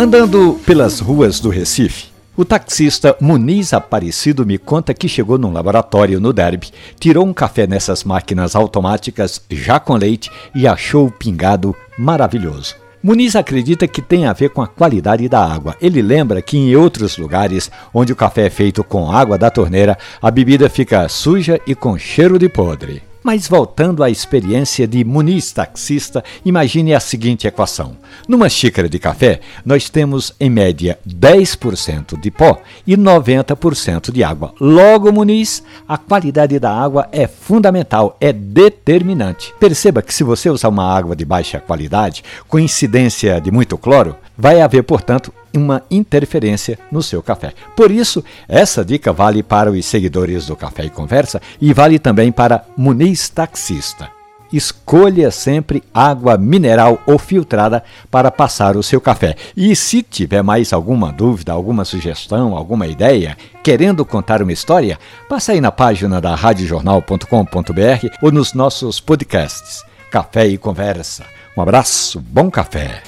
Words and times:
Andando 0.00 0.58
pelas 0.64 0.98
ruas 0.98 1.40
do 1.40 1.50
Recife, 1.50 2.06
o 2.34 2.42
taxista 2.42 3.14
Muniz 3.20 3.74
Aparecido 3.74 4.46
me 4.46 4.56
conta 4.56 4.94
que 4.94 5.06
chegou 5.06 5.36
num 5.36 5.52
laboratório 5.52 6.18
no 6.18 6.32
Derby, 6.32 6.70
tirou 6.98 7.26
um 7.26 7.34
café 7.34 7.66
nessas 7.66 8.02
máquinas 8.02 8.56
automáticas 8.56 9.42
já 9.50 9.78
com 9.78 9.94
leite 9.96 10.30
e 10.54 10.66
achou 10.66 11.08
o 11.08 11.12
pingado 11.12 11.76
maravilhoso. 11.98 12.76
Muniz 13.02 13.36
acredita 13.36 13.86
que 13.86 14.00
tem 14.00 14.24
a 14.24 14.32
ver 14.32 14.48
com 14.48 14.62
a 14.62 14.66
qualidade 14.66 15.28
da 15.28 15.44
água. 15.44 15.76
Ele 15.82 16.00
lembra 16.00 16.40
que 16.40 16.56
em 16.56 16.74
outros 16.74 17.18
lugares, 17.18 17.70
onde 17.92 18.10
o 18.10 18.16
café 18.16 18.46
é 18.46 18.50
feito 18.50 18.82
com 18.82 19.12
água 19.12 19.36
da 19.36 19.50
torneira, 19.50 19.98
a 20.22 20.30
bebida 20.30 20.70
fica 20.70 21.06
suja 21.10 21.60
e 21.66 21.74
com 21.74 21.98
cheiro 21.98 22.38
de 22.38 22.48
podre. 22.48 23.09
Mas 23.22 23.46
voltando 23.46 24.02
à 24.02 24.08
experiência 24.08 24.86
de 24.86 25.04
Muniz 25.04 25.52
taxista, 25.52 26.24
imagine 26.44 26.94
a 26.94 27.00
seguinte 27.00 27.46
equação. 27.46 27.96
Numa 28.26 28.48
xícara 28.48 28.88
de 28.88 28.98
café, 28.98 29.40
nós 29.64 29.90
temos 29.90 30.34
em 30.40 30.48
média 30.48 30.98
10% 31.06 32.18
de 32.18 32.30
pó 32.30 32.58
e 32.86 32.96
90% 32.96 34.10
de 34.10 34.24
água. 34.24 34.54
Logo, 34.58 35.12
Muniz, 35.12 35.62
a 35.86 35.98
qualidade 35.98 36.58
da 36.58 36.72
água 36.72 37.08
é 37.12 37.26
fundamental, 37.26 38.16
é 38.20 38.32
determinante. 38.32 39.52
Perceba 39.60 40.00
que 40.00 40.14
se 40.14 40.24
você 40.24 40.48
usar 40.48 40.70
uma 40.70 40.90
água 40.90 41.14
de 41.14 41.24
baixa 41.24 41.60
qualidade, 41.60 42.24
com 42.48 42.58
incidência 42.58 43.38
de 43.38 43.50
muito 43.50 43.76
cloro, 43.76 44.16
vai 44.40 44.60
haver, 44.60 44.82
portanto, 44.82 45.32
uma 45.54 45.82
interferência 45.90 46.78
no 46.90 47.02
seu 47.02 47.22
café. 47.22 47.52
Por 47.76 47.90
isso, 47.90 48.24
essa 48.48 48.84
dica 48.84 49.12
vale 49.12 49.42
para 49.42 49.70
os 49.70 49.84
seguidores 49.84 50.46
do 50.46 50.56
Café 50.56 50.84
e 50.84 50.90
Conversa 50.90 51.42
e 51.60 51.72
vale 51.72 51.98
também 51.98 52.32
para 52.32 52.64
Muniz 52.76 53.28
Taxista. 53.28 54.08
Escolha 54.52 55.30
sempre 55.30 55.82
água 55.94 56.36
mineral 56.36 57.00
ou 57.06 57.18
filtrada 57.18 57.84
para 58.10 58.32
passar 58.32 58.76
o 58.76 58.82
seu 58.82 59.00
café. 59.00 59.36
E 59.56 59.76
se 59.76 60.02
tiver 60.02 60.42
mais 60.42 60.72
alguma 60.72 61.12
dúvida, 61.12 61.52
alguma 61.52 61.84
sugestão, 61.84 62.56
alguma 62.56 62.88
ideia, 62.88 63.36
querendo 63.62 64.04
contar 64.04 64.42
uma 64.42 64.52
história, 64.52 64.98
passe 65.28 65.52
aí 65.52 65.60
na 65.60 65.70
página 65.70 66.20
da 66.20 66.34
radiojornal.com.br 66.34 68.06
ou 68.20 68.32
nos 68.32 68.52
nossos 68.52 68.98
podcasts. 68.98 69.84
Café 70.10 70.48
e 70.48 70.58
Conversa. 70.58 71.24
Um 71.56 71.62
abraço, 71.62 72.18
bom 72.20 72.50
café. 72.50 73.02